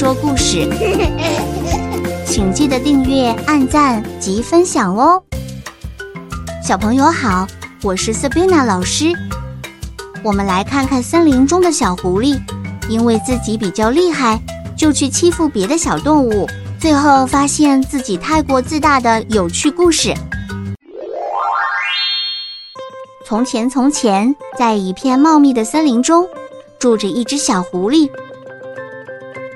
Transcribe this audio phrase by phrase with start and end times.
[0.00, 0.66] 说故事，
[2.24, 5.22] 请记得订阅、按赞及分享哦。
[6.66, 7.46] 小朋友好，
[7.82, 9.12] 我是 Sabina 老师。
[10.24, 12.40] 我们来看看森林中的小狐狸，
[12.88, 14.40] 因为自己比较厉害，
[14.74, 16.48] 就去欺负别的小动物，
[16.80, 20.14] 最后发现自己太过自大的有趣故事。
[23.26, 26.26] 从前，从前，在一片茂密的森林中。
[26.78, 28.10] 住着一只小狐狸，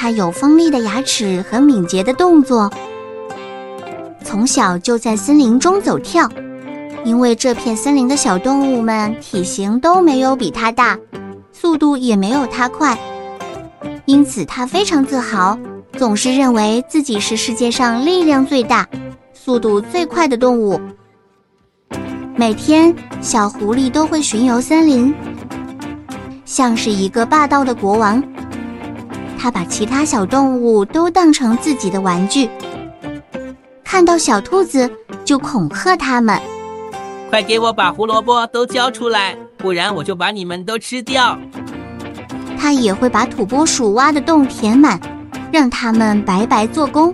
[0.00, 2.70] 它有锋利的牙齿和敏捷的动作，
[4.22, 6.30] 从小就在森林中走跳。
[7.04, 10.96] 因为这片森林的小动物们体型都没有比它大，
[11.52, 12.96] 速度也没有它快，
[14.04, 15.58] 因此它非常自豪，
[15.94, 18.86] 总是认为自己是世界上力量最大、
[19.34, 20.80] 速度最快的动物。
[22.36, 25.12] 每天，小狐狸都会巡游森林。
[26.44, 28.22] 像是一个霸道的国王，
[29.38, 32.50] 他把其他小动物都当成自己的玩具，
[33.84, 34.90] 看到小兔子
[35.24, 36.38] 就恐吓他们
[37.30, 41.38] ：“快给我把胡萝卜都交出来，不然我就把你们都吃掉。”
[42.58, 45.00] 他也会把土拨鼠挖的洞填满，
[45.52, 47.12] 让他们白白做工。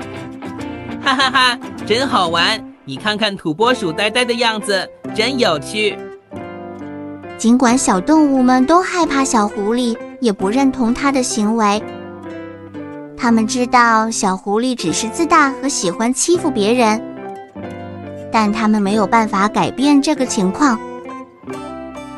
[1.02, 2.58] 哈哈哈，真好玩！
[2.86, 5.96] 你看看土拨鼠呆呆的样子，真有趣。
[7.36, 11.82] 尽管小动物们都害怕小狐狸，也不认同它的行为。
[13.24, 17.00] 他们知道小狐狸只是自大和喜欢欺负别人，
[18.30, 20.78] 但他们没有办法改变这个情况，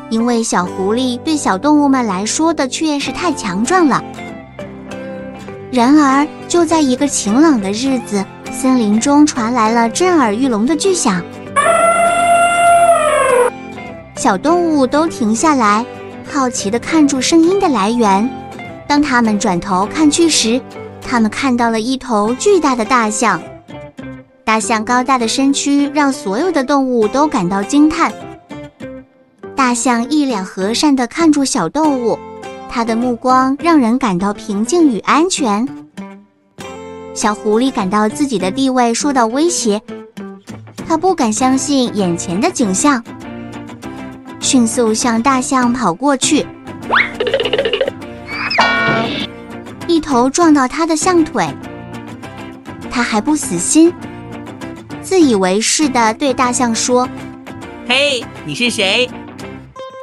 [0.09, 4.03] 因为小狐狸对小动物们来说的确是太强壮了。
[5.71, 11.23] 然而，就在一个晴朗的日子，森林中传来了震耳欲聋的巨响。
[14.17, 15.85] 小动物都停下来，
[16.29, 18.29] 好奇地看住声音的来源。
[18.85, 20.61] 当他们转头看去时，
[21.07, 23.41] 他们看到了一头巨大的大象。
[24.43, 28.13] 大象高大的身躯让所有的动物都感到惊叹。
[29.55, 32.19] 大象一脸和善地看住小动物，
[32.69, 35.67] 它的目光让人感到平静与安全。
[37.13, 39.81] 小狐狸感到自己的地位受到威胁，
[40.87, 43.03] 它不敢相信眼前的景象。
[44.39, 46.45] 迅速向大象跑过去，
[50.07, 51.45] 头撞到他的象腿。
[52.89, 53.93] 他还不死心，
[55.01, 57.07] 自以为是的对大象说
[57.89, 59.09] ：“嘿，你是谁？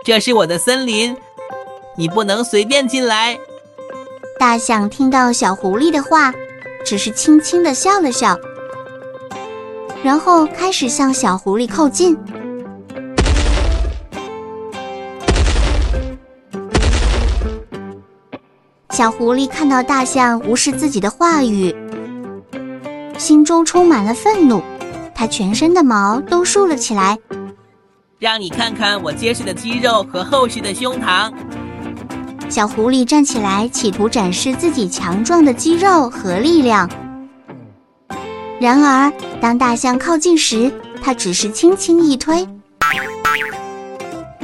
[0.04, 1.16] 这是我的森林，
[1.96, 3.38] 你不能随便进来。”
[4.38, 6.34] 大象听到小狐狸的话，
[6.84, 8.38] 只是轻轻的笑了笑，
[10.02, 12.14] 然后开始向小狐狸靠近。
[18.94, 21.74] 小狐狸看到大象无视自己的话语，
[23.18, 24.62] 心中充满了愤怒，
[25.12, 27.18] 它全身的毛都竖了起来。
[28.20, 31.28] 让你看看我结实的肌肉和厚实的胸膛。
[32.48, 36.88] 小狐狸站起来，企图展示自己强壮的肌肉和力量。
[38.60, 40.72] 然而，当大象靠近时，
[41.02, 42.46] 它只是轻轻一推，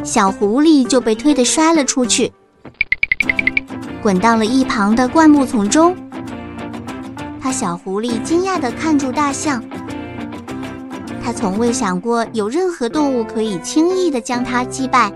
[0.03, 2.33] 小狐狸就被推得摔了出去。
[4.03, 5.95] 滚到了一旁的灌木丛中，
[7.39, 9.63] 他小狐狸惊讶地看住大象。
[11.23, 15.13] 他从未想过有任何动物可以轻易地将它击败。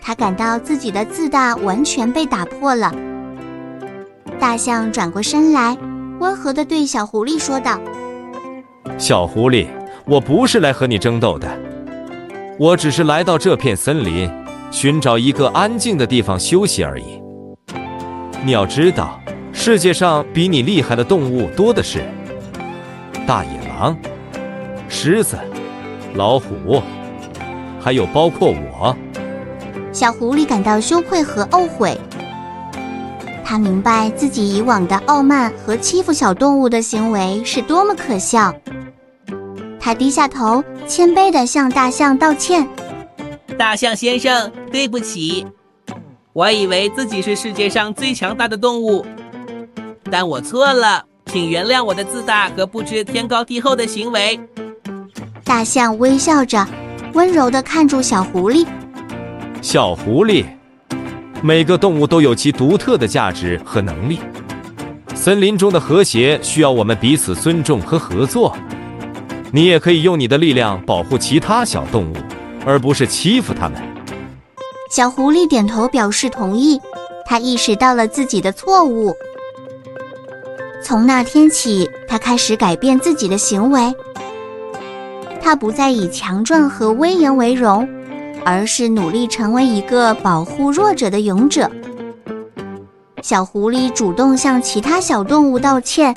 [0.00, 2.92] 他感到自己的自大完全被打破了。
[4.40, 5.78] 大象转过身来，
[6.18, 7.80] 温和地对小狐狸说道
[8.98, 9.68] ：“小狐狸，
[10.06, 11.48] 我不是来和你争斗的，
[12.58, 14.28] 我只是来到这片森林。”
[14.72, 17.22] 寻找一个安静的地方休息而已。
[18.42, 19.20] 你要知道，
[19.52, 22.02] 世界上比你厉害的动物多的是，
[23.26, 23.94] 大野狼、
[24.88, 25.38] 狮子、
[26.14, 26.82] 老虎，
[27.78, 28.96] 还有包括我。
[29.92, 31.96] 小狐狸感到羞愧和懊悔，
[33.44, 38.52] 他明白自己以往的傲慢和欺负小动物的行为是多么可笑。
[39.78, 42.66] 他低下头，谦卑地向大象道歉。
[43.52, 45.46] 大象先生，对不起。
[46.32, 49.04] 我以为自己是世界上最强大的动物，
[50.10, 54.40] 但我错了，请原谅我的自大和不知天高地厚的行为。
[55.44, 56.66] 大象微笑着，
[57.12, 58.66] 温柔地看住小狐狸。
[59.60, 60.46] 小狐狸，
[61.42, 64.18] 每个动物都有其独特的价值和能力。
[65.14, 68.56] 森林中的和谐需要我们彼此尊重和合作。
[69.52, 72.16] 你也可以用你的力量保护其他小动物，
[72.64, 73.80] 而不是欺负它们。
[74.90, 76.80] 小狐狸点头表示同意，
[77.24, 79.14] 他意识到了自己的错误。
[80.82, 83.94] 从那天起，他开始改变自己的行为。
[85.40, 87.88] 他不再以强壮和威严为荣，
[88.44, 91.70] 而是努力成为一个保护弱者的勇者。
[93.22, 96.14] 小狐狸主动向其他小动物道歉，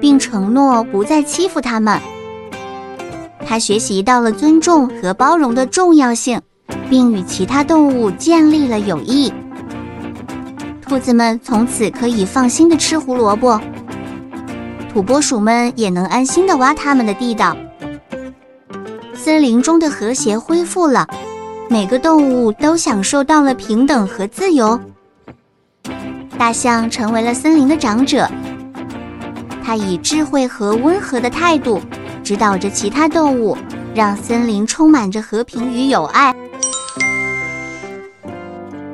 [0.00, 2.00] 并承诺不再欺负它们。
[3.48, 6.40] 他学习到了尊重和包容的重要性，
[6.90, 9.32] 并与其他动物建立了友谊。
[10.82, 13.60] 兔子们从此可以放心的吃胡萝卜，
[14.92, 17.56] 土拨鼠们也能安心的挖他们的地道。
[19.14, 21.06] 森林中的和谐恢复了，
[21.70, 24.78] 每个动物都享受到了平等和自由。
[26.36, 28.28] 大象成为了森林的长者，
[29.64, 31.80] 他以智慧和温和的态度
[32.26, 33.56] 指导着其他动物，
[33.94, 36.34] 让森林充满着和平与友爱。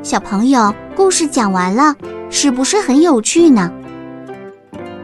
[0.03, 1.97] 小朋友，故事讲完了，
[2.29, 3.73] 是不是很有趣呢？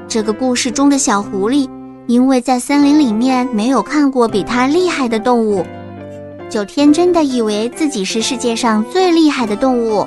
[0.07, 1.71] 这个故事中的小狐狸。
[2.07, 5.65] 因为在森林里面没有看过比它厉害的动物，
[6.51, 10.07] 就天真的以为自己是世界上最厉害的动物，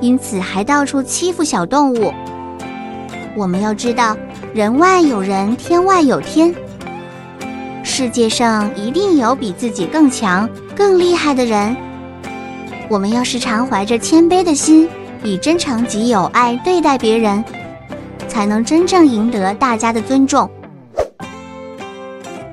[0.00, 2.12] 因此还到处欺负小动物。
[3.36, 4.16] 我们要知道，
[4.54, 6.54] 人外有人，天外有天，
[7.94, 11.76] 世界上一定有比自己更强、更厉害的人。
[12.88, 14.88] 我们要时常怀着谦卑的心，
[15.22, 17.44] 以真诚及友爱对待别人，
[18.26, 20.50] 才能真正赢得大家的尊重。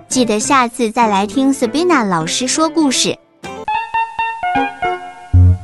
[0.10, 3.18] 记得下次再来听 Sabina 老师说故事。